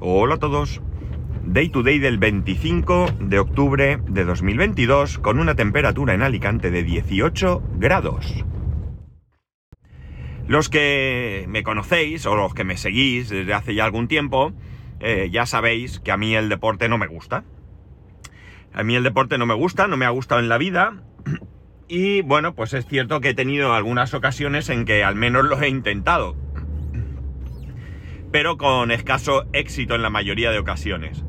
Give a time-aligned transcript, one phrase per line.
[0.00, 0.80] Hola a todos.
[1.44, 6.84] Day to day del 25 de octubre de 2022 con una temperatura en Alicante de
[6.84, 8.44] 18 grados.
[10.46, 14.52] Los que me conocéis o los que me seguís desde hace ya algún tiempo,
[15.00, 17.42] eh, ya sabéis que a mí el deporte no me gusta.
[18.72, 21.02] A mí el deporte no me gusta, no me ha gustado en la vida.
[21.88, 25.60] Y bueno, pues es cierto que he tenido algunas ocasiones en que al menos lo
[25.60, 26.36] he intentado
[28.30, 31.24] pero con escaso éxito en la mayoría de ocasiones.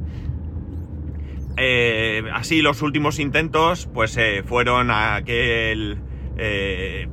[1.58, 5.98] Eh, así los últimos intentos pues eh, fueron aquel
[6.38, 7.10] eh,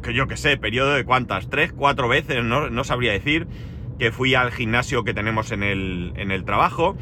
[0.00, 3.48] que yo que sé periodo de cuántas tres cuatro veces no, sabría decir
[3.98, 6.96] que fui al gimnasio que tenemos en el, en el trabajo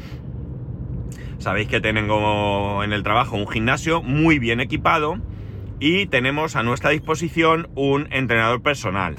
[1.37, 5.19] sabéis que tengo en el trabajo un gimnasio muy bien equipado
[5.79, 9.17] y tenemos a nuestra disposición un entrenador personal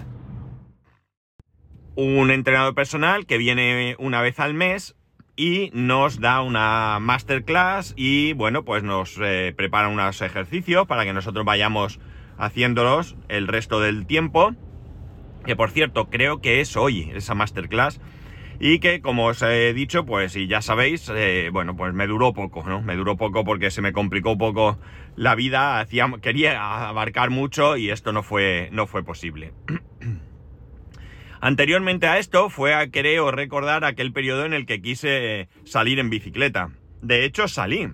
[1.97, 4.97] un entrenador personal que viene una vez al mes
[5.37, 11.13] y nos da una masterclass y bueno, pues nos eh, prepara unos ejercicios para que
[11.13, 12.01] nosotros vayamos
[12.39, 14.55] haciéndolos el resto del tiempo.
[15.45, 18.01] Que por cierto, creo que es hoy esa masterclass.
[18.61, 22.33] Y que como os he dicho, pues y ya sabéis, eh, bueno, pues me duró
[22.33, 22.81] poco, ¿no?
[22.83, 24.79] Me duró poco porque se me complicó poco
[25.17, 29.53] la vida, hacía, quería abarcar mucho y esto no fue, no fue posible.
[31.45, 36.09] Anteriormente a esto fue a creo recordar aquel periodo en el que quise salir en
[36.09, 36.71] bicicleta.
[37.03, 37.91] De hecho, salí.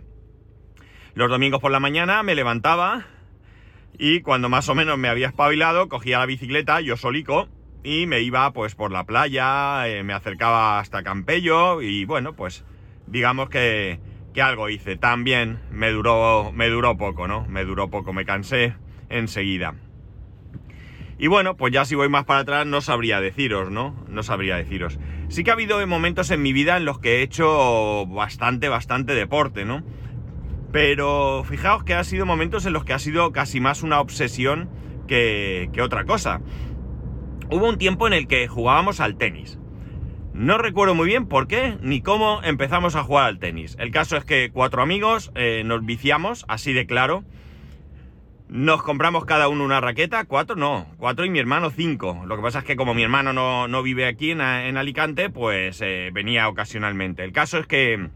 [1.15, 3.07] Los domingos por la mañana me levantaba
[3.99, 7.49] y cuando más o menos me había espabilado, cogía la bicicleta, yo solico,
[7.83, 12.65] y me iba pues por la playa, eh, me acercaba hasta Campello y bueno, pues
[13.09, 13.99] digamos que,
[14.33, 14.95] que algo hice.
[14.95, 17.47] También me duró, me duró poco, ¿no?
[17.49, 18.77] Me duró poco, me cansé
[19.09, 19.75] enseguida.
[21.23, 23.95] Y bueno, pues ya si voy más para atrás no sabría deciros, ¿no?
[24.09, 24.99] No sabría deciros.
[25.29, 29.13] Sí que ha habido momentos en mi vida en los que he hecho bastante, bastante
[29.15, 29.85] deporte, ¿no?
[30.73, 34.71] Pero fijaos que ha sido momentos en los que ha sido casi más una obsesión
[35.07, 36.41] que, que otra cosa.
[37.51, 39.59] Hubo un tiempo en el que jugábamos al tenis.
[40.33, 43.77] No recuerdo muy bien por qué ni cómo empezamos a jugar al tenis.
[43.79, 47.25] El caso es que cuatro amigos eh, nos viciamos, así de claro,
[48.51, 52.25] nos compramos cada uno una raqueta, cuatro no, cuatro y mi hermano cinco.
[52.27, 56.11] Lo que pasa es que como mi hermano no, vive aquí en, Alicante, pues eh,
[56.13, 57.23] venía ocasionalmente.
[57.23, 58.09] El caso es que,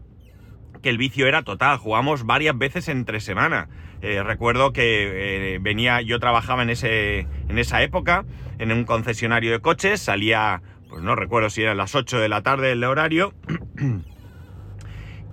[0.81, 3.69] que, el vicio era total, jugamos varias veces entre semana.
[4.01, 8.25] Eh, recuerdo que eh, venía, yo trabajaba en, ese, en esa época
[8.59, 12.41] en un concesionario de coches, salía, pues no recuerdo si eran las 8 de la
[12.41, 13.33] tarde el horario.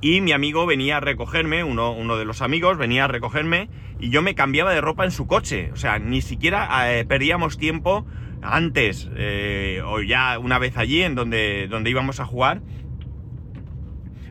[0.02, 3.70] y mi amigo venía a recogerme, uno, uno de los amigos venía a recogerme
[4.00, 5.70] y yo me cambiaba de ropa en su coche.
[5.72, 8.04] O sea, ni siquiera eh, perdíamos tiempo
[8.42, 12.62] antes eh, o ya una vez allí en donde, donde íbamos a jugar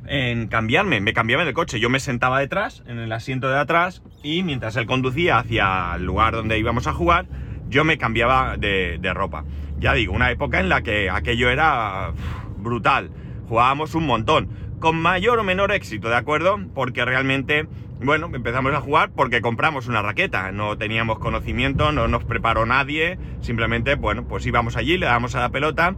[0.07, 0.99] en cambiarme.
[0.99, 1.79] Me cambiaba en el coche.
[1.79, 6.03] Yo me sentaba detrás, en el asiento de atrás y mientras él conducía hacia el
[6.03, 7.27] lugar donde íbamos a jugar,
[7.69, 9.45] yo me cambiaba de, de ropa.
[9.79, 12.11] Ya digo, una época en la que aquello era
[12.57, 13.09] brutal.
[13.47, 14.70] Jugábamos un montón.
[14.81, 16.59] Con mayor o menor éxito, ¿de acuerdo?
[16.73, 17.67] Porque realmente
[18.03, 23.19] bueno, empezamos a jugar porque compramos una raqueta, no teníamos conocimiento, no nos preparó nadie,
[23.41, 25.95] simplemente, bueno, pues íbamos allí, le dábamos a la pelota,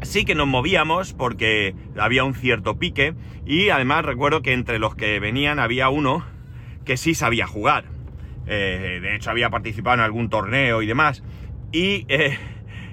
[0.00, 3.14] sí que nos movíamos porque había un cierto pique
[3.44, 6.24] y además recuerdo que entre los que venían había uno
[6.86, 7.84] que sí sabía jugar,
[8.46, 11.22] eh, de hecho había participado en algún torneo y demás,
[11.70, 12.38] y eh,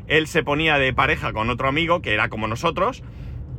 [0.07, 3.03] él se ponía de pareja con otro amigo que era como nosotros,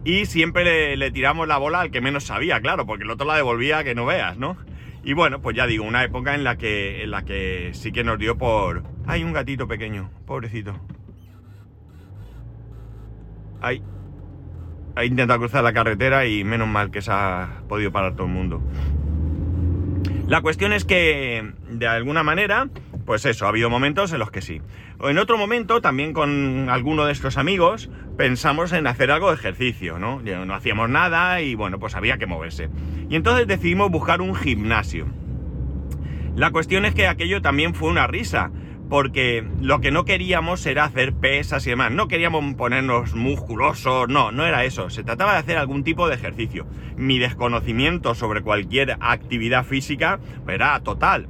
[0.07, 3.35] y siempre le, tiramos la bola al que menos sabía, claro, porque el otro la
[3.35, 4.57] devolvía que no veas, ¿no?
[5.03, 8.05] Y bueno, pues ya digo, una época en la que, en la que sí que
[8.05, 8.85] nos dio por...
[9.09, 10.79] Hay un gatito pequeño, pobrecito.
[13.61, 13.83] Ahí.
[14.95, 18.33] Ha intentado cruzar la carretera y menos mal que se ha podido parar todo el
[18.33, 18.63] mundo.
[20.29, 22.69] La cuestión es que, de alguna manera,
[23.07, 24.61] pues eso, ha habido momentos en los que sí.
[25.01, 27.89] En otro momento, también con alguno de estos amigos,
[28.19, 30.21] pensamos en hacer algo de ejercicio, ¿no?
[30.21, 32.69] No hacíamos nada y bueno, pues había que moverse.
[33.09, 35.07] Y entonces decidimos buscar un gimnasio.
[36.35, 38.51] La cuestión es que aquello también fue una risa,
[38.91, 44.33] porque lo que no queríamos era hacer pesas y demás, no queríamos ponernos musculosos, no,
[44.33, 46.67] no era eso, se trataba de hacer algún tipo de ejercicio.
[46.97, 51.29] Mi desconocimiento sobre cualquier actividad física era total.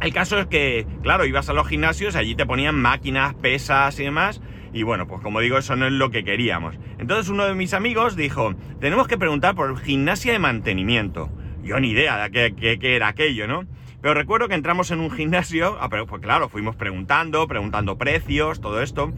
[0.00, 4.04] El caso es que, claro, ibas a los gimnasios, allí te ponían máquinas, pesas y
[4.04, 6.76] demás, y bueno, pues como digo, eso no es lo que queríamos.
[6.98, 11.30] Entonces uno de mis amigos dijo, tenemos que preguntar por gimnasia de mantenimiento.
[11.62, 13.64] Yo ni idea de qué, era aquello, ¿no?
[14.02, 18.82] Pero recuerdo que entramos en un gimnasio, ah, pues claro, fuimos preguntando, preguntando precios, todo
[18.82, 19.12] esto.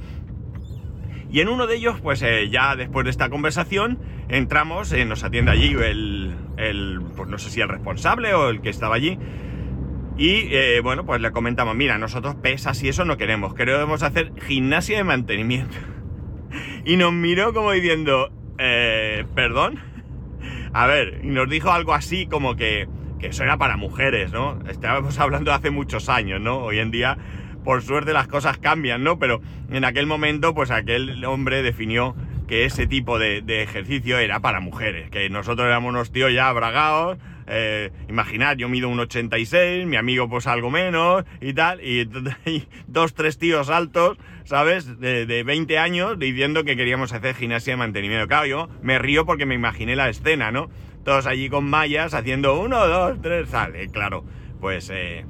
[1.30, 3.98] Y en uno de ellos, pues eh, ya después de esta conversación,
[4.28, 8.62] entramos, eh, nos atiende allí el, el, pues no sé si el responsable o el
[8.62, 9.18] que estaba allí.
[10.18, 14.32] Y eh, bueno, pues le comentamos, mira, nosotros pesas y eso no queremos, queremos hacer
[14.46, 15.76] gimnasia de mantenimiento.
[16.84, 19.78] y nos miró como diciendo, perdón.
[20.72, 22.88] A ver, y nos dijo algo así como que,
[23.18, 24.58] que eso era para mujeres, ¿no?
[24.68, 26.58] Estábamos hablando hace muchos años, ¿no?
[26.58, 27.16] Hoy en día
[27.68, 29.18] por suerte las cosas cambian, ¿no?
[29.18, 32.16] Pero en aquel momento, pues aquel hombre definió
[32.46, 37.18] que ese tipo de, ejercicio era para mujeres, que nosotros éramos unos tíos ya bragados,
[37.48, 42.08] eh, imaginad, yo mido un 86, mi amigo pues algo menos y tal, y,
[42.86, 45.00] dos, tres tíos altos, ¿sabes?
[45.00, 48.28] De, de, 20 años diciendo que queríamos hacer gimnasia de mantenimiento.
[48.28, 50.68] Claro, yo me río porque me imaginé la escena, ¿no?
[51.04, 54.24] Todos allí con mallas haciendo uno, dos, tres, sale, claro.
[54.60, 55.24] Pues eh,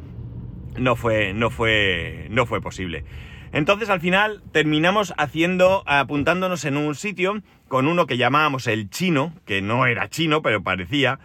[0.77, 3.05] no fue, no fue, no fue posible.
[3.53, 9.33] Entonces al final terminamos haciendo, apuntándonos en un sitio con uno que llamábamos el chino,
[9.47, 11.19] que no era chino, pero parecía,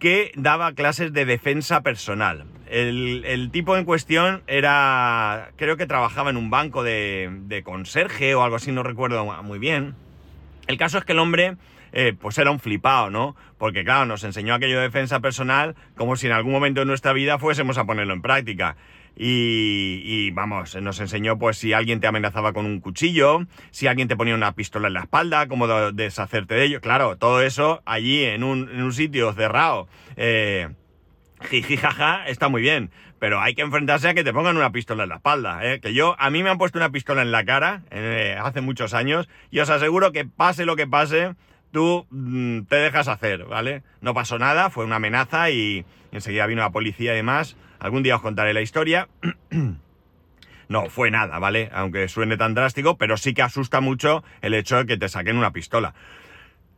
[0.00, 2.46] que daba clases de defensa personal.
[2.68, 8.42] El, tipo en cuestión era, creo que trabajaba en un banco de, de conserje o
[8.42, 9.94] algo así, no recuerdo muy bien.
[10.66, 11.56] El caso es que el hombre
[11.92, 13.36] eh, pues era un flipado, ¿no?
[13.58, 17.12] Porque claro, nos enseñó aquello de defensa personal como si en algún momento de nuestra
[17.12, 18.76] vida fuésemos a ponerlo en práctica.
[19.16, 24.16] Y, vamos, nos enseñó pues si alguien te amenazaba con un cuchillo, si alguien te
[24.16, 26.80] ponía una pistola en la espalda, cómo deshacerte de ello.
[26.80, 29.88] Claro, todo eso allí en un, sitio cerrado.
[30.16, 30.68] Eh,
[31.78, 35.10] jaja, está muy bien, pero hay que enfrentarse a que te pongan una pistola en
[35.10, 35.60] la espalda.
[35.64, 35.80] ¿eh?
[35.80, 38.94] Que yo, a mí me han puesto una pistola en la cara eh, hace muchos
[38.94, 41.34] años y os aseguro que pase lo que pase,
[41.72, 43.82] tú mm, te dejas hacer, ¿vale?
[44.00, 47.56] No pasó nada, fue una amenaza y enseguida vino la policía y demás.
[47.80, 49.08] Algún día os contaré la historia.
[50.68, 51.68] no fue nada, ¿vale?
[51.72, 55.36] Aunque suene tan drástico, pero sí que asusta mucho el hecho de que te saquen
[55.36, 55.94] una pistola.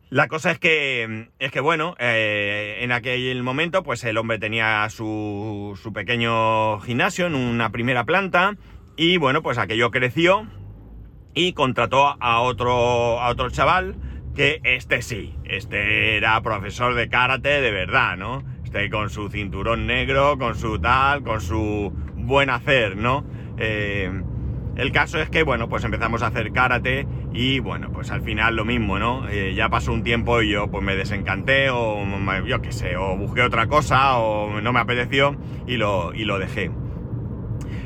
[0.09, 4.87] La cosa es que, es que bueno, eh, en aquel momento, pues el hombre tenía
[4.89, 8.55] su, su pequeño gimnasio en una primera planta
[8.95, 10.47] y bueno, pues aquello creció
[11.33, 13.95] y contrató a otro, a otro chaval
[14.35, 18.43] que este sí, este era profesor de karate de verdad, ¿no?
[18.73, 23.23] Este con su cinturón negro, con su tal, con su buen hacer, ¿no?
[23.59, 24.11] Eh,
[24.77, 28.55] el caso es que, bueno, pues empezamos a hacer karate y, bueno, pues al final
[28.55, 29.29] lo mismo, ¿no?
[29.29, 32.03] Eh, ya pasó un tiempo y yo pues me desencanté o
[32.47, 35.35] yo qué sé, o busqué otra cosa o no me apeteció
[35.67, 36.71] y lo, y lo dejé.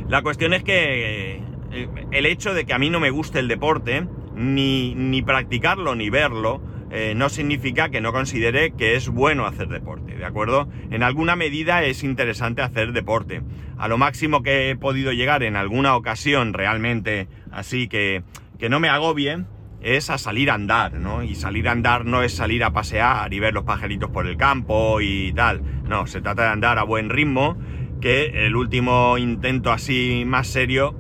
[0.08, 1.42] La cuestión es que
[1.72, 6.10] eh, el hecho de que a mí no me guste el deporte ni, practicarlo ni
[6.10, 10.70] verlo, eh, no significa que no considere que es bueno hacer deporte, ¿de acuerdo?
[10.90, 13.42] En alguna medida es interesante hacer deporte.
[13.78, 18.24] A lo máximo que he podido llegar en alguna ocasión realmente, así que,
[18.58, 19.44] que no me agobie,
[19.82, 21.24] es a salir a andar, ¿no?
[21.24, 24.38] Y salir a andar no es salir a pasear y ver los pajaritos por el
[24.38, 25.62] campo y tal.
[25.84, 27.58] No, se trata de andar a buen ritmo,
[28.02, 30.96] que el último intento así más serio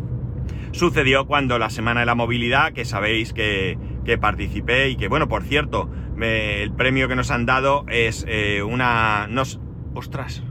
[0.72, 3.78] sucedió cuando la Semana de la Movilidad, que sabéis que,
[4.16, 5.90] participé y que, bueno, por cierto,
[6.20, 9.26] el premio que nos han dado es eh, una...
[9.28, 9.60] Nos,
[9.94, 10.42] ¡Ostras!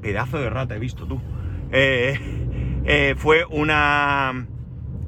[0.00, 1.20] Pedazo de rata he visto tú.
[1.70, 2.18] Eh,
[2.84, 4.46] eh, fue una...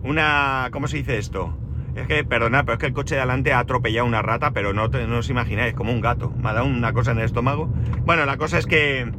[0.03, 0.69] Una...
[0.71, 1.57] ¿Cómo se dice esto?
[1.97, 4.73] Es que, perdonad, pero es que el coche de adelante ha atropellado una rata, pero
[4.73, 6.31] no, no os imagináis, como un gato.
[6.31, 7.67] Me ha dado una cosa en el estómago.
[8.05, 9.11] Bueno, la cosa es que...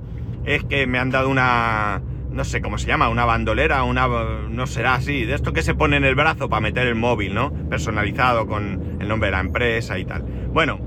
[0.46, 2.02] Es que me han dado una
[2.40, 5.76] no sé cómo se llama, una bandolera, una, no será así, de esto que se
[5.76, 7.52] pone en el brazo para meter el móvil, ¿no?
[7.68, 10.22] Personalizado con el nombre de la empresa y tal.
[10.48, 10.80] Bueno,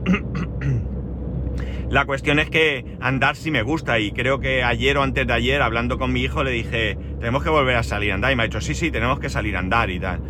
[1.91, 5.33] la cuestión es que andar sí me gusta y creo que ayer o antes de
[5.35, 8.37] ayer, hablando con mi hijo, le dije, tenemos que volver a salir a andar y
[8.37, 10.23] me ha dicho, sí, sí, tenemos que salir a andar y tal.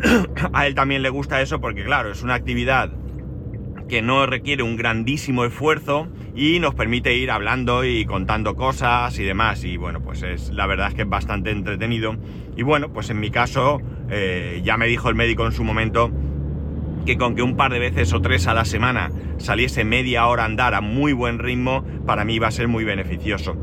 [0.52, 2.92] a él también le gusta eso porque, claro, es una actividad
[3.90, 6.06] que no requiere un grandísimo esfuerzo
[6.36, 9.64] y nos permite ir hablando y contando cosas y demás.
[9.64, 12.16] Y bueno, pues es la verdad es que es bastante entretenido.
[12.56, 16.12] Y bueno, pues en mi caso, eh, ya me dijo el médico en su momento
[17.04, 20.44] que con que un par de veces o tres a la semana saliese media hora
[20.44, 23.56] a andar a muy buen ritmo, para mí iba a ser muy beneficioso.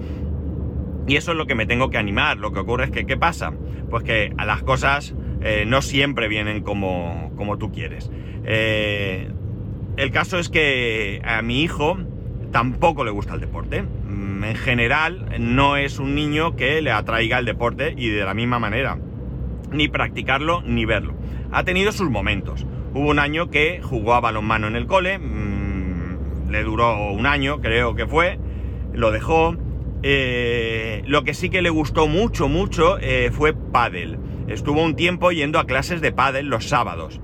[1.07, 2.37] Y eso es lo que me tengo que animar.
[2.37, 3.53] Lo que ocurre es que, ¿qué pasa?
[3.89, 8.11] Pues que a las cosas eh, no siempre vienen como, como tú quieres.
[8.43, 9.29] Eh,
[9.97, 11.97] el caso es que a mi hijo
[12.51, 13.81] tampoco le gusta el deporte.
[13.81, 18.35] Mm, en general, no es un niño que le atraiga el deporte y de la
[18.35, 18.99] misma manera.
[19.71, 21.15] Ni practicarlo ni verlo.
[21.51, 22.65] Ha tenido sus momentos.
[22.93, 25.17] Hubo un año que jugó a balonmano en el cole.
[25.17, 28.39] Mm, le duró un año, creo que fue.
[28.93, 29.55] Lo dejó.
[30.03, 34.19] Eh, lo que sí que le gustó mucho, mucho eh, fue pádel.
[34.47, 37.19] estuvo un tiempo yendo a clases de pádel los sábados.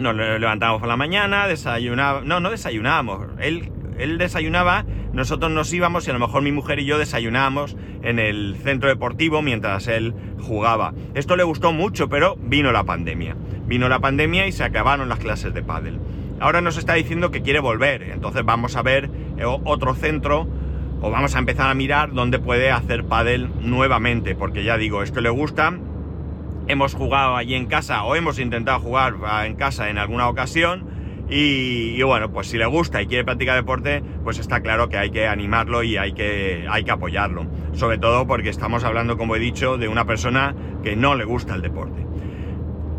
[0.00, 6.06] Nos levantábamos por la mañana, desayunábamos, no, no desayunábamos, él, él desayunaba, nosotros nos íbamos
[6.06, 10.14] y a lo mejor mi mujer y yo desayunábamos en el centro deportivo mientras él
[10.40, 10.94] jugaba.
[11.14, 13.36] Esto le gustó mucho, pero vino la pandemia.
[13.66, 15.98] Vino la pandemia y se acabaron las clases de pádel.
[16.40, 20.48] Ahora nos está diciendo que quiere volver, entonces vamos a ver eh, otro centro
[21.02, 25.20] o vamos a empezar a mirar dónde puede hacer pádel nuevamente, porque ya digo, esto
[25.20, 25.78] le gusta.
[26.70, 30.86] Hemos jugado allí en casa o hemos intentado jugar ah, en casa en alguna ocasión
[31.28, 35.10] y, bueno, pues si le gusta y quiere practicar deporte, pues está claro que hay
[35.10, 37.44] que animarlo y hay que, hay que apoyarlo.
[37.72, 41.56] Sobre todo porque estamos hablando, como he dicho, de una persona que no le gusta
[41.56, 42.06] el deporte.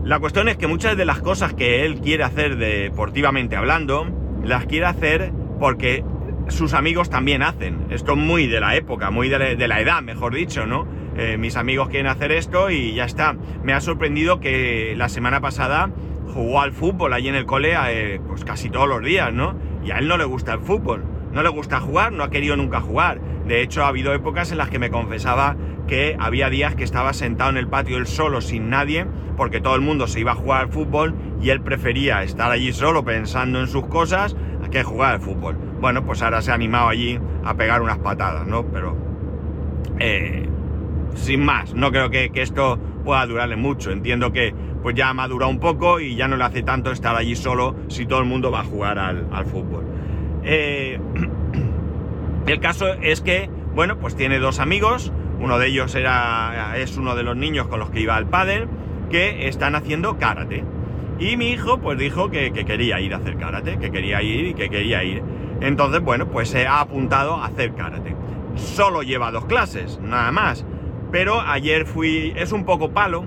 [0.04, 4.06] La cuestión es que muchas de las cosas que él quiere hacer deportivamente hablando,
[4.44, 6.04] las quiere hacer porque
[6.50, 7.86] sus amigos también hacen.
[7.90, 10.88] Esto es muy de la época, muy de la, edad, mejor dicho, ¿no?
[11.18, 13.36] Eh, mis amigos quieren hacer esto y ya está.
[13.63, 15.89] Me ha sorprendido que la semana pasada
[16.34, 19.56] jugó al fútbol allí en el cole eh, pues casi todos los días, ¿no?
[19.84, 21.03] Y a él no le gusta el fútbol,
[21.34, 23.20] no le gusta jugar, no ha querido nunca jugar.
[23.46, 27.12] De hecho, ha habido épocas en las que me confesaba que había días que estaba
[27.13, 30.36] sentado en el patio él solo, sin nadie, porque todo el mundo se iba a
[30.36, 34.36] jugar al fútbol y él prefería estar allí solo pensando en sus cosas
[34.72, 35.56] que jugar al fútbol.
[35.80, 38.65] Bueno, pues ahora se ha animado allí a pegar unas patadas, ¿no?
[38.65, 38.96] Pero...
[40.00, 40.48] Eh,
[41.15, 43.91] sin más, no creo que, esto pueda durarle mucho.
[43.91, 47.15] Entiendo que pues ya ha madurado un poco y ya no le hace tanto estar
[47.15, 49.86] allí solo si todo el mundo va a jugar al, fútbol.
[50.44, 51.00] Eh,
[52.48, 57.15] el caso es que, bueno, pues tiene dos amigos, uno de ellos era, es uno
[57.15, 58.68] de los niños con los que iba al pádel,
[59.10, 60.63] que están haciendo karate.
[61.20, 64.53] Y mi hijo pues dijo que, quería ir a hacer karate, que quería ir y
[64.56, 65.22] que quería ir.
[65.62, 68.15] Entonces, bueno, pues se ha apuntado a hacer karate.
[68.56, 70.65] Solo lleva dos clases, nada más.
[71.12, 73.25] Pero ayer fui, es un poco palo,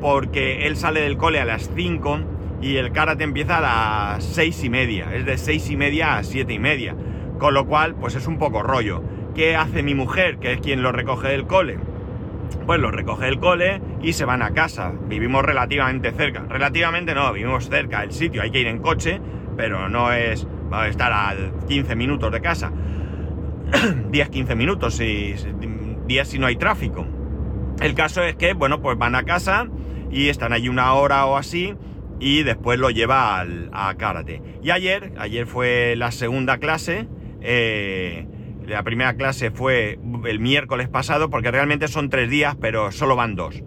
[0.00, 2.20] porque él sale del cole a las 5
[2.62, 6.22] y el karate empieza a las 6 y media, es de 6 y media a
[6.22, 6.94] 7 y media.
[7.38, 9.02] Con lo cual, pues es un poco rollo.
[9.34, 11.78] ¿Qué hace mi mujer, que es quien lo recoge del cole?
[12.66, 14.92] Pues lo recoge del cole y se van a casa.
[15.08, 16.44] Vivimos relativamente cerca.
[16.48, 18.42] Relativamente no, vivimos cerca del sitio.
[18.42, 19.20] Hay que ir en coche,
[19.56, 21.34] pero no es va a estar a
[21.66, 22.72] 15 minutos de casa.
[23.70, 25.34] 10-15 minutos, si,
[26.08, 27.06] 10 si no hay tráfico.
[27.80, 29.68] El caso es que, bueno, pues van a casa
[30.10, 31.74] y están allí una hora o así
[32.18, 34.42] y después lo lleva al, a karate.
[34.62, 37.06] Y ayer, ayer fue la segunda clase.
[37.40, 38.26] Eh,
[38.66, 43.36] la primera clase fue el miércoles pasado, porque realmente son tres días, pero solo van
[43.36, 43.62] dos.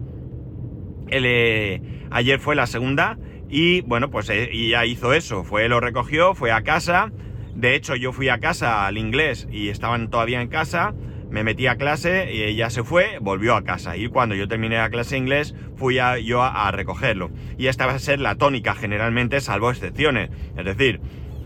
[1.08, 1.80] Eh,
[2.10, 3.18] ayer fue la segunda
[3.48, 5.44] y bueno, pues eh, ya hizo eso.
[5.44, 7.12] Fue, lo recogió, fue a casa.
[7.54, 10.94] De hecho, yo fui a casa al inglés y estaban todavía en casa.
[11.32, 13.96] Me metí a clase y ella se fue, volvió a casa.
[13.96, 17.30] Y cuando yo terminé la clase inglés, fui yo a recogerlo.
[17.56, 20.28] Y esta va a ser la tónica generalmente, salvo excepciones.
[20.56, 21.00] Es decir,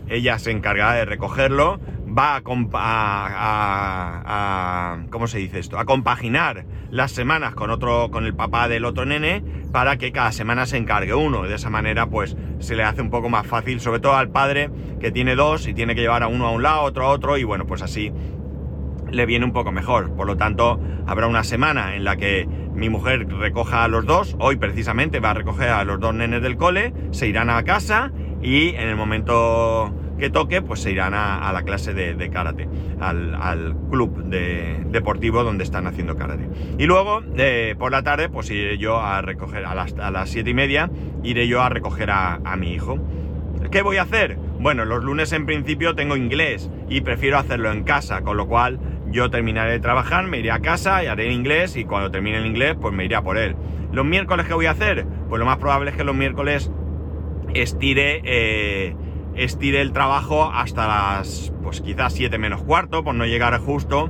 [0.09, 2.41] ella se encargará de recogerlo, va
[2.73, 5.79] a, ¿cómo se dice esto?
[5.79, 10.31] A compaginar las semanas con otro, con el papá del otro nene, para que cada
[10.31, 11.43] semana se encargue uno.
[11.43, 14.69] De esa manera, pues, se le hace un poco más fácil, sobre todo al padre
[14.99, 17.37] que tiene dos y tiene que llevar a uno a un lado, otro a otro,
[17.37, 18.11] y bueno, pues así
[19.11, 20.15] le viene un poco mejor.
[20.15, 24.35] Por lo tanto, habrá una semana en la que mi mujer recoja a los dos.
[24.39, 28.11] Hoy precisamente va a recoger a los dos nenes del cole, se irán a casa
[28.41, 32.67] y en el momento que toque, pues se irán a, la clase de, karate,
[32.99, 36.49] al, club de, deportivo donde están haciendo karate.
[36.77, 40.53] Y luego, eh, por la tarde, pues iré yo a recoger, a las siete y
[40.53, 40.89] media,
[41.23, 42.97] iré yo a recoger a, mi hijo.
[43.71, 44.37] ¿Qué voy a hacer?
[44.59, 48.79] Bueno, los lunes en principio tengo inglés y prefiero hacerlo en casa, con lo cual
[49.11, 52.45] yo terminaré de trabajar, me iré a casa y haré inglés y cuando termine el
[52.45, 53.55] inglés pues me iré a por él.
[53.91, 55.05] ¿Los miércoles qué voy a hacer?
[55.29, 56.71] Pues lo más probable es que los miércoles
[57.53, 58.95] estire, eh,
[59.35, 64.09] estire el trabajo hasta las, pues quizás 7 menos cuarto, por no llegar justo.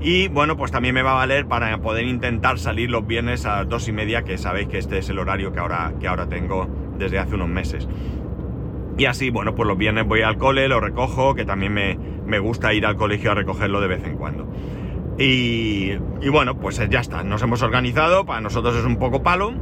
[0.00, 3.58] Y bueno, pues también me va a valer para poder intentar salir los viernes a
[3.58, 6.28] las 2 y media, que sabéis que este es el horario que ahora, que ahora
[6.28, 7.88] tengo desde hace unos meses.
[8.98, 12.40] Y así, bueno, pues los viernes voy al cole, lo recojo, que también me, me
[12.40, 14.52] gusta ir al colegio a recogerlo de vez en cuando.
[15.18, 19.54] Y, y bueno, pues ya está, nos hemos organizado, para nosotros es un poco palo,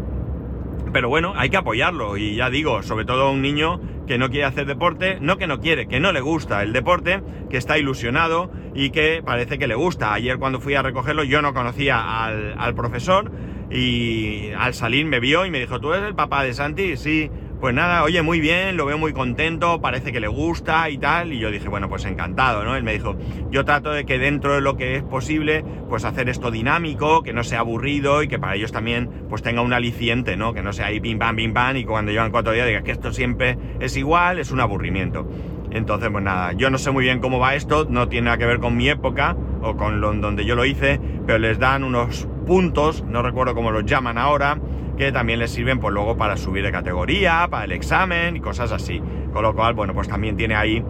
[0.93, 4.31] pero bueno, hay que apoyarlo y ya digo, sobre todo a un niño que no
[4.31, 7.77] quiere hacer deporte, no que no quiere, que no le gusta el deporte, que está
[7.77, 10.15] ilusionado y que parece que le gusta.
[10.15, 13.31] Ayer cuando fui a recogerlo yo no conocía al, profesor
[13.71, 16.97] y al salir me vio y me dijo, ¿tú eres el papá de Santi?
[16.97, 20.99] Sí, pues nada, oye, muy bien, lo veo muy contento, parece que le gusta y
[20.99, 21.33] tal.
[21.33, 22.77] Y yo dije, bueno, pues encantado, ¿no?
[22.77, 23.17] Él me dijo,
[23.51, 27.33] yo trato de que dentro de lo que es posible, pues hacer esto dinámico, que
[27.33, 30.53] no sea aburrido y que para ellos también, pues tenga un aliciente, ¿no?
[30.53, 32.93] Que no sea ahí pim pam, pim pam y cuando llevan cuatro días diga que
[32.93, 35.27] esto siempre es igual, es un aburrimiento.
[35.71, 38.47] Entonces, pues nada, yo no sé muy bien cómo va esto, no tiene nada que
[38.47, 43.05] ver con mi época o con donde yo lo hice, pero les dan unos puntos,
[43.05, 44.59] no recuerdo cómo los llaman ahora,
[44.97, 48.73] que también les sirven pues luego para subir de categoría, para el examen y cosas
[48.73, 49.03] así.
[49.33, 50.83] Con lo cual, bueno, pues también tiene ahí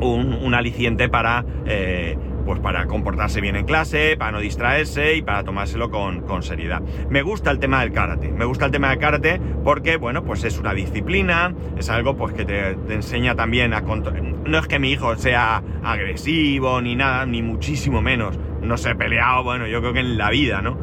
[0.00, 5.44] un, aliciente para, eh, pues para comportarse bien en clase, para no distraerse y para
[5.44, 6.82] tomárselo con, con, seriedad.
[7.08, 10.44] Me gusta el tema del karate, me gusta el tema del karate porque, bueno, pues
[10.44, 14.78] es una disciplina, es algo pues que te, te enseña también a No es que
[14.78, 19.80] mi hijo sea agresivo ni nada, ni muchísimo menos, no se he peleado, bueno, yo
[19.80, 20.76] creo que en la vida, ¿no?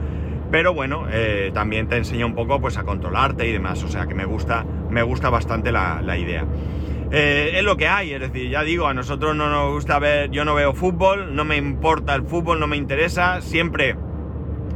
[0.54, 4.06] pero bueno, eh, también te enseña un poco pues a controlarte y demás, o sea
[4.06, 6.46] que me gusta, me gusta bastante la, idea.
[7.10, 10.30] Eh, es lo que hay, es decir, ya digo, a nosotros no nos gusta ver,
[10.30, 13.96] yo no veo fútbol, no me importa el fútbol, no me interesa, siempre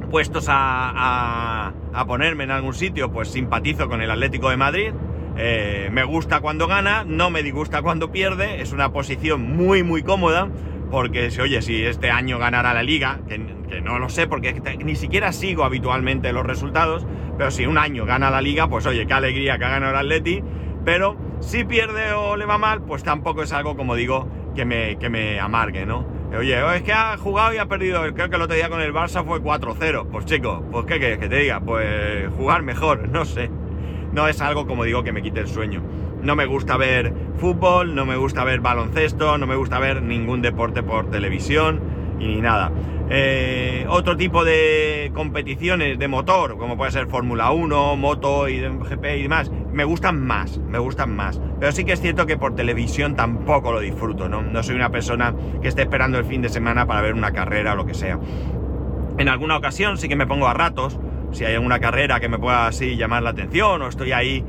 [0.09, 1.73] puestos a,
[2.07, 4.93] ponerme en algún sitio, pues simpatizo con el Atlético de Madrid,
[5.37, 10.01] eh, me gusta cuando gana, no me disgusta cuando pierde, es una posición muy muy
[10.01, 10.49] cómoda,
[10.89, 15.31] porque oye, si este año ganara la liga, que, no lo sé porque ni siquiera
[15.31, 17.05] sigo habitualmente los resultados,
[17.37, 19.99] pero si un año gana la liga, pues oye, qué alegría que ha ganado el
[19.99, 20.43] Atleti,
[20.85, 24.97] pero si pierde o le va mal, pues tampoco es algo, como digo, que me,
[24.97, 26.07] que me amargue, ¿no?
[26.37, 28.93] Oye, es que ha jugado y ha perdido, creo que el otro día con el
[28.93, 33.23] Barça fue 4-0, pues chico, pues qué quieres que te diga, pues jugar mejor, no
[33.23, 33.49] sé,
[34.11, 35.81] no es algo, como digo, que me quite el sueño.
[36.21, 40.41] No me gusta ver fútbol, no me gusta ver baloncesto, no me gusta ver ningún
[40.41, 41.81] deporte por televisión
[42.19, 42.71] y ni nada.
[43.09, 49.17] Eh, otro tipo de competiciones de motor, como puede ser Fórmula 1, moto y GP
[49.17, 51.39] y demás, me gustan más, me gustan más.
[51.59, 54.41] Pero sí que es cierto que por televisión tampoco lo disfruto, ¿no?
[54.41, 57.73] No soy una persona que esté esperando el fin de semana para ver una carrera
[57.73, 58.19] o lo que sea.
[59.17, 60.99] En alguna ocasión sí que me pongo a ratos,
[61.31, 64.43] si hay alguna carrera que me pueda así llamar la atención o estoy ahí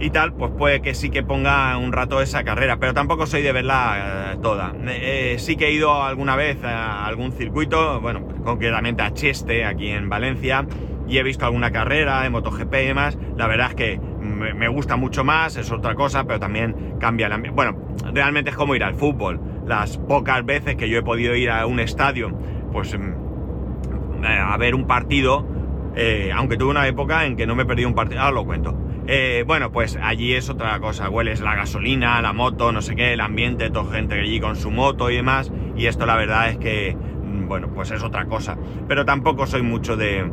[0.00, 3.42] y tal, pues puede que sí que ponga un rato esa carrera, pero tampoco soy
[3.42, 4.72] de verla eh, toda.
[4.86, 9.88] Eh, sí que he ido alguna vez a algún circuito, bueno, concretamente a Cheste, aquí
[9.88, 10.66] en Valencia,
[11.06, 13.18] y he visto alguna carrera de MotoGP y demás.
[13.36, 17.54] La verdad es que me, gusta mucho más, es otra cosa, pero también cambia ambiente.
[17.54, 17.76] Bueno,
[18.14, 19.38] realmente es como ir al fútbol.
[19.66, 22.30] Las pocas veces que yo he podido ir a un estadio,
[22.72, 25.46] pues mm, a ver un partido,
[25.94, 28.89] eh, aunque tuve una época en que no me perdí un partido, ahora lo cuento
[29.12, 33.14] eh, bueno, pues allí es otra cosa, hueles la gasolina, la moto, no sé qué,
[33.14, 36.58] el ambiente, toda gente allí con su moto y demás, y esto la verdad es
[36.58, 38.56] que, mm, bueno, pues es otra cosa.
[38.86, 40.30] Pero tampoco soy mucho de,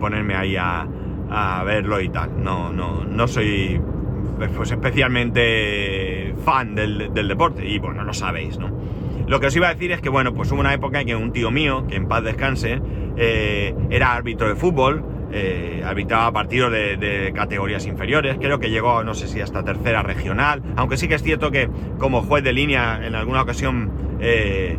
[0.00, 0.88] ponerme ahí a,
[1.64, 3.80] verlo y tal, no, no, no soy
[4.36, 8.76] pues especialmente fan del, deporte, y bueno, lo sabéis, ¿no?
[9.28, 11.14] Lo que os iba a decir es que, bueno, pues hubo una época en que
[11.14, 12.80] un tío mío, que en paz descanse,
[13.16, 19.14] eh, era árbitro de fútbol, eh, arbitraba partidos de, categorías inferiores, creo que llegó, no
[19.14, 23.00] sé si hasta tercera regional, aunque sí que es cierto que como juez de línea
[23.04, 24.78] en alguna ocasión eh,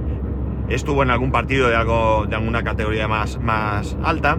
[0.70, 4.38] estuvo en algún partido de, algo, de alguna categoría más, más alta,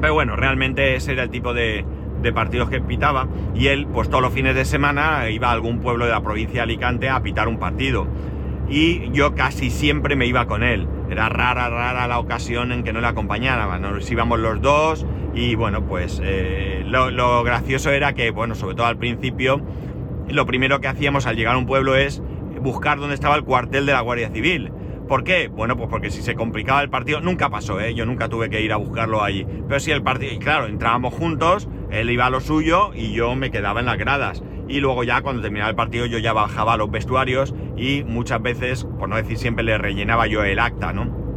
[0.00, 1.84] pero bueno, realmente ese era el tipo de,
[2.22, 3.28] de partidos que pitaba.
[3.54, 6.56] Y él pues todos los fines de semana iba a algún pueblo de la provincia
[6.56, 8.06] de Alicante a pitar un partido.
[8.68, 10.86] Y yo casi siempre me iba con él.
[11.10, 13.78] Era rara, rara la ocasión en que no le acompañara.
[13.78, 18.86] Nos íbamos los dos y bueno, pues eh, lo, gracioso era que, bueno, sobre todo
[18.86, 19.60] al principio,
[20.28, 22.22] lo primero que hacíamos al llegar a un pueblo es
[22.60, 24.72] buscar dónde estaba el cuartel de la Guardia Civil.
[25.06, 25.48] ¿Por qué?
[25.48, 27.94] Bueno, pues porque si se complicaba el partido, nunca pasó, ¿eh?
[27.94, 29.46] Yo nunca tuve que ir a buscarlo allí.
[29.66, 33.34] Pero si el partido, y claro, entrábamos juntos, él iba a lo suyo y yo
[33.34, 36.74] me quedaba en las gradas y luego ya cuando terminaba el partido yo ya bajaba
[36.74, 40.92] a los vestuarios y muchas veces, por no decir siempre, le rellenaba yo el acta,
[40.92, 41.27] ¿no?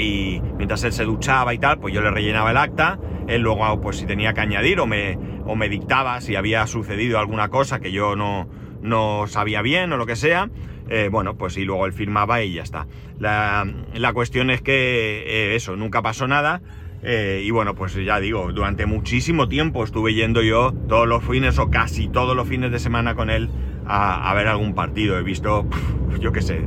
[0.00, 3.80] Y mientras él se duchaba y tal, pues yo le rellenaba el acta, él luego
[3.80, 7.80] pues si tenía que añadir o me, o me dictaba si había sucedido alguna cosa
[7.80, 8.48] que yo no,
[8.82, 10.50] no sabía bien o lo que sea,
[10.88, 12.86] eh, bueno, pues y luego él firmaba y ya está.
[13.18, 16.62] La, la cuestión es que eh, eso, nunca pasó nada,
[17.02, 21.58] eh, y bueno, pues ya digo, durante muchísimo tiempo estuve yendo yo todos los fines
[21.58, 23.48] o casi todos los fines de semana con él
[23.86, 25.18] a, ver algún partido.
[25.18, 25.66] He visto,
[26.20, 26.66] yo qué sé,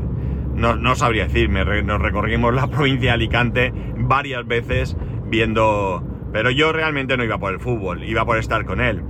[0.56, 6.04] no, sabría decir, nos recorrimos la provincia de Alicante varias veces viendo...
[6.32, 9.04] Pero yo realmente no iba por el fútbol, iba por estar con él.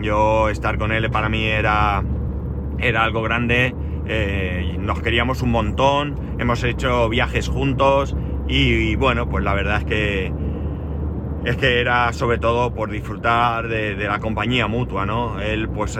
[0.00, 2.02] Yo estar con él para mí era,
[2.78, 3.74] era algo grande,
[4.06, 8.16] eh, nos queríamos un montón, hemos hecho viajes juntos
[8.48, 10.32] y bueno, pues la verdad es que
[11.44, 15.40] es que era sobre todo por disfrutar de, la compañía mutua, ¿no?
[15.40, 15.98] Él pues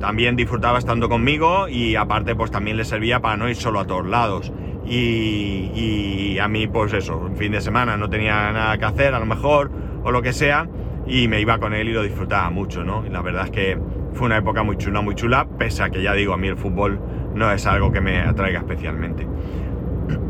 [0.00, 3.86] también disfrutaba estando conmigo y aparte pues también le servía para no ir solo a
[3.86, 4.52] todos lados.
[4.86, 9.20] Y, a mí pues eso, un fin de semana no tenía nada que hacer a
[9.20, 9.70] lo mejor
[10.02, 10.68] o lo que sea
[11.06, 13.04] y me iba con él y lo disfrutaba mucho, ¿no?
[13.10, 13.78] La verdad es que
[14.14, 16.56] fue una época muy chula, muy chula, pese a que ya digo, a mí el
[16.56, 17.00] fútbol
[17.34, 19.26] no es algo que me atraiga especialmente.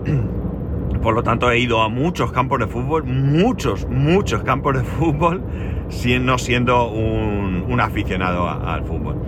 [1.05, 5.45] Por lo tanto, he ido a muchos campos de fútbol, muchos, muchos campos de fútbol,
[6.21, 9.21] no siendo un, aficionado al fútbol.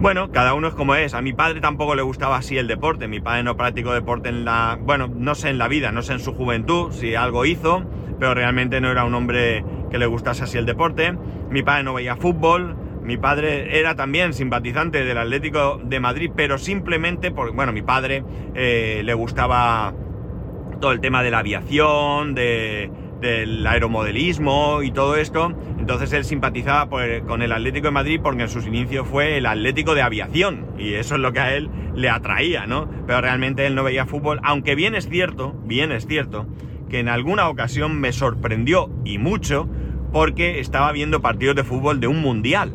[0.00, 1.12] Bueno, cada uno es como es.
[1.12, 3.08] A mi padre tampoco le gustaba así el deporte.
[3.08, 4.78] Mi padre no practicó deporte en la...
[4.80, 7.84] Bueno, no sé en la vida, no sé en su juventud si algo hizo,
[8.18, 11.14] pero realmente no era un hombre que le gustase así el deporte.
[11.50, 12.74] Mi padre no veía fútbol.
[13.02, 18.24] Mi padre era también simpatizante del Atlético de Madrid, pero simplemente porque, bueno, mi padre
[18.54, 19.92] eh, le gustaba
[20.82, 25.52] todo el tema de la aviación, del aeromodelismo y todo esto.
[25.78, 26.90] Entonces él simpatizaba
[27.24, 30.94] con el Atlético de Madrid porque en sus inicios fue el Atlético de Aviación y
[30.94, 32.90] eso es lo que a él le atraía, ¿no?
[33.06, 36.46] Pero realmente él no veía fútbol, aunque bien es cierto, bien es cierto,
[36.90, 39.68] que en alguna ocasión me sorprendió y mucho
[40.12, 42.72] porque estaba viendo partidos de fútbol de un mundial.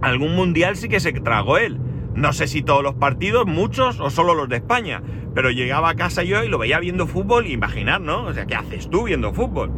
[0.00, 1.78] Algún mundial sí que se tragó él.
[2.14, 5.02] No sé si todos los partidos, muchos o solo los de España,
[5.34, 8.24] pero llegaba a casa yo y lo veía viendo fútbol, imaginar, ¿no?
[8.24, 9.70] O sea, ¿qué haces tú viendo fútbol?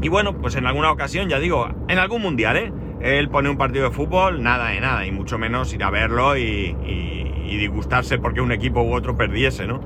[0.00, 2.72] Y bueno, pues en alguna ocasión, ya digo, en algún mundial, ¿eh?
[3.00, 6.36] Él pone un partido de fútbol, nada de nada, y mucho menos ir a verlo
[6.36, 6.74] y,
[7.46, 9.80] disgustarse porque un equipo u otro perdiese, ¿no?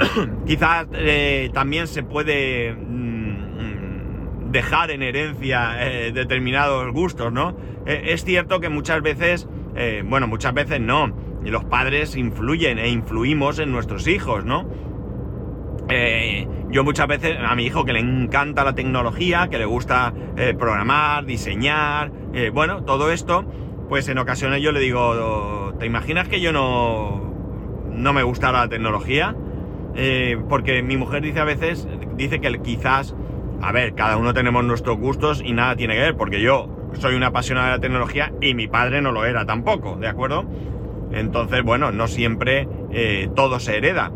[0.46, 7.56] Quizás eh, también se puede mm, dejar en herencia eh, determinados gustos, ¿no?
[7.86, 9.48] Eh, es cierto que muchas veces,
[10.04, 11.12] bueno, muchas veces no,
[11.44, 14.66] los padres influyen e influimos en nuestros hijos, ¿no?
[15.88, 20.12] Eh, yo muchas veces a mi hijo que le encanta la tecnología, que le gusta
[20.36, 23.44] eh, programar, diseñar, eh, bueno, todo esto,
[23.88, 27.34] pues en ocasiones yo le digo, ¿te imaginas que yo no,
[27.92, 29.36] no me gustara la tecnología?
[30.48, 33.14] porque mi mujer dice a veces, dice que quizás,
[33.60, 37.14] a ver, cada uno tenemos nuestros gustos y nada tiene que ver, porque yo soy
[37.14, 40.44] una apasionada de la tecnología y mi padre no lo era tampoco, ¿de acuerdo?
[41.12, 44.12] Entonces, bueno, no siempre eh, todo se hereda.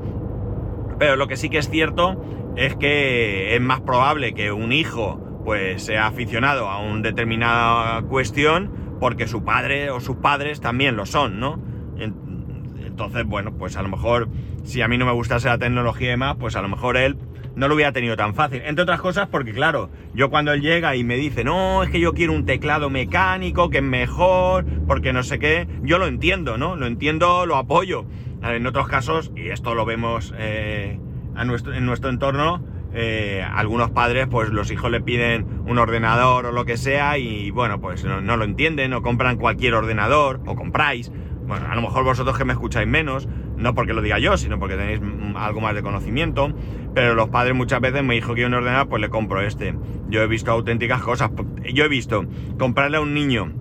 [0.98, 2.22] Pero lo que sí que es cierto
[2.56, 8.70] es que es más probable que un hijo pues sea aficionado a una determinada cuestión
[9.00, 11.60] porque su padre o sus padres también lo son, ¿no?
[11.98, 14.28] Entonces, bueno, pues a lo mejor
[14.62, 17.18] si a mí no me gustase la tecnología y demás, pues a lo mejor él
[17.56, 18.62] no lo hubiera tenido tan fácil.
[18.64, 22.00] Entre otras cosas porque, claro, yo cuando él llega y me dice, no, es que
[22.00, 26.58] yo quiero un teclado mecánico, que es mejor, porque no sé qué, yo lo entiendo,
[26.58, 26.76] ¿no?
[26.76, 28.06] Lo entiendo, lo apoyo.
[28.42, 30.98] En otros casos, y esto lo vemos eh,
[31.36, 32.62] en nuestro entorno,
[32.96, 37.50] eh, algunos padres, pues los hijos le piden un ordenador o lo que sea y
[37.50, 41.10] bueno, pues no, no lo entienden o compran cualquier ordenador o compráis.
[41.46, 44.58] Bueno, a lo mejor vosotros que me escucháis menos, no porque lo diga yo, sino
[44.58, 45.00] porque tenéis
[45.36, 46.52] algo más de conocimiento,
[46.94, 49.74] pero los padres muchas veces me dijo que un ordenador, pues le compro este.
[50.08, 51.30] Yo he visto auténticas cosas.
[51.72, 52.24] Yo he visto
[52.58, 53.52] comprarle a un niño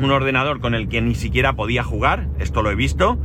[0.00, 3.18] un ordenador con el que ni siquiera podía jugar, esto lo he visto,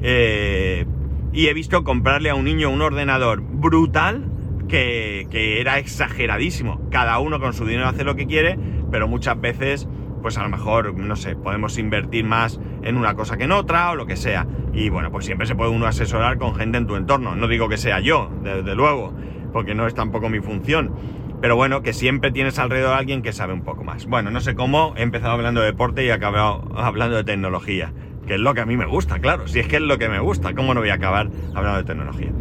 [0.00, 0.86] eh,
[1.32, 4.30] y he visto comprarle a un niño un ordenador brutal
[4.68, 6.88] que, que era exageradísimo.
[6.90, 8.58] Cada uno con su dinero hace lo que quiere,
[8.90, 9.86] pero muchas veces
[10.24, 13.90] pues a lo mejor, no sé, podemos invertir más en una cosa que en otra
[13.90, 14.46] o lo que sea.
[14.72, 17.34] Y bueno, pues siempre se puede uno asesorar con gente en tu entorno.
[17.34, 19.12] No digo que sea yo, desde luego,
[19.52, 20.94] porque no es tampoco mi función.
[21.40, 24.06] Pero bueno, que siempre tienes alrededor a alguien que sabe un poco más.
[24.06, 27.92] Bueno, no sé cómo he empezado hablando de deporte y he acabado hablando de tecnología.
[28.26, 29.48] Que es lo que a mí me gusta, claro.
[29.48, 31.84] Si es que es lo que me gusta, ¿cómo no voy a acabar hablando de
[31.84, 32.32] tecnología?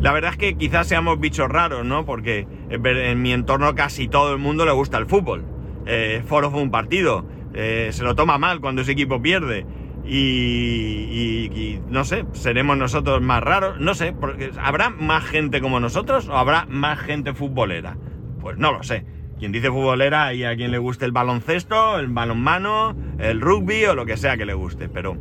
[0.00, 2.06] La verdad es que quizás seamos bichos raros, ¿no?
[2.06, 5.44] Porque en mi entorno casi todo el mundo le gusta el fútbol
[5.86, 9.64] eh, Foro fue un partido, eh, se lo toma mal cuando ese equipo pierde.
[10.08, 16.28] Y, no sé, seremos nosotros más raros, no sé, porque ¿habrá más gente como nosotros
[16.28, 17.96] o habrá más gente futbolera?
[18.40, 19.04] Pues no lo sé.
[19.38, 23.94] Quien dice futbolera y a quien le guste el baloncesto, el balonmano, el rugby o
[23.94, 25.16] lo que sea que le guste, pero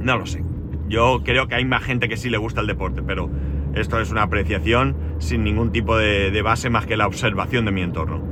[0.00, 0.42] no lo sé.
[0.88, 3.30] Yo creo que hay más gente que sí le gusta el deporte, pero
[3.74, 7.82] esto es una apreciación sin ningún tipo de base más que la observación de mi
[7.82, 8.22] entorno.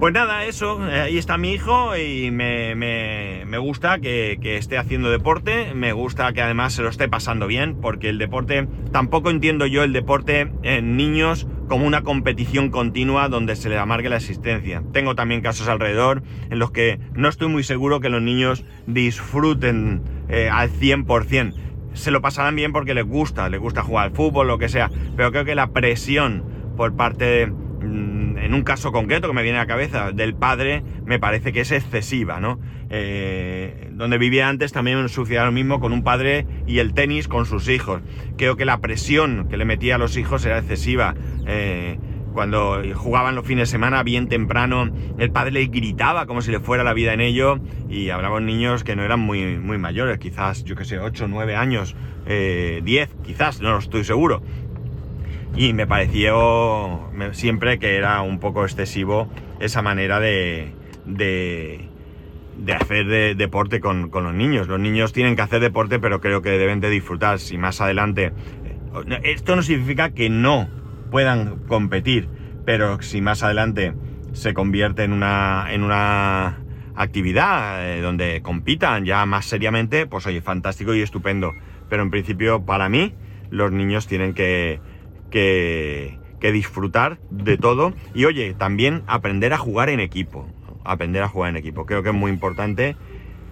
[0.00, 5.74] Pues nada, eso, eh, ahí está mi hijo y me, gusta que, esté haciendo deporte,
[5.74, 9.82] me gusta que además se lo esté pasando bien, porque el deporte, tampoco entiendo yo
[9.82, 14.82] el deporte en niños como una competición continua donde se le amargue la existencia.
[14.90, 20.00] Tengo también casos alrededor en los que no estoy muy seguro que los niños disfruten
[20.30, 21.52] eh, al 100%.
[21.92, 24.90] Se lo pasarán bien porque les gusta, les gusta jugar al fútbol, lo que sea,
[25.14, 26.42] pero creo que la presión
[26.74, 27.52] por parte de
[28.50, 31.60] en un caso concreto que me viene a la cabeza del padre, me parece que
[31.60, 32.58] es excesiva, ¿no?
[32.90, 37.46] Eh, donde vivía antes también sucedía lo mismo con un padre y el tenis con
[37.46, 38.02] sus hijos.
[38.36, 41.14] Creo que la presión que le metía a los hijos era excesiva.
[41.46, 42.00] Eh,
[42.32, 46.58] cuando jugaban los fines de semana bien temprano, el padre le gritaba como si le
[46.58, 50.64] fuera la vida en ello y hablaban niños que no eran muy, muy mayores, quizás,
[50.64, 51.94] yo que sé, 8, 9 años,
[52.26, 54.42] 10, eh, quizás, no lo estoy seguro.
[55.56, 60.72] Y me pareció siempre que era un poco excesivo esa manera de,
[61.06, 61.88] de,
[62.74, 64.68] hacer deporte con, con, los niños.
[64.68, 67.38] Los niños tienen que hacer deporte, pero creo que deben de disfrutar.
[67.38, 68.32] Si más adelante...
[68.64, 70.68] Eh, esto no significa que no
[71.10, 72.28] puedan competir,
[72.64, 73.94] pero si más adelante
[74.32, 76.60] se convierte en una, en una
[76.94, 81.54] actividad eh, donde compitan ya más seriamente, pues oye, fantástico y estupendo.
[81.88, 83.14] Pero en principio, para mí,
[83.50, 84.80] los niños tienen que,
[85.30, 90.48] que, que disfrutar de todo y oye, también aprender a jugar en equipo.
[90.84, 91.86] Aprender a jugar en equipo.
[91.86, 92.96] Creo que es muy importante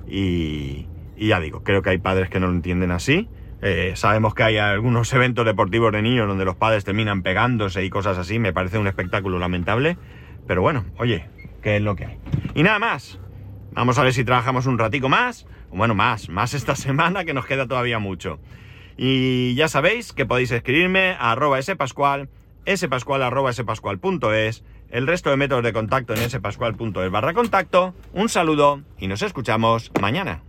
[0.09, 0.87] y,
[1.17, 3.29] ya digo, creo que hay padres que no lo entienden así
[3.61, 7.91] eh, sabemos que hay algunos eventos deportivos de niños donde los padres terminan pegándose y
[7.91, 8.39] cosas así.
[8.39, 9.97] Me parece un espectáculo lamentable.
[10.47, 11.27] Pero bueno, oye,
[11.63, 12.19] ¿qué es lo que hay?
[12.55, 13.19] Y nada más.
[13.73, 15.47] Vamos a ver si trabajamos un ratico más.
[15.71, 18.39] Bueno, más, más esta semana que nos queda todavía mucho.
[18.99, 22.29] Y ya sabéis que podéis escribirme a arroba spascual,
[22.77, 27.95] spascual arroba spascual.es, el resto de métodos de contacto en spascual.es barra contacto.
[28.13, 30.43] Un saludo y nos escuchamos mañana.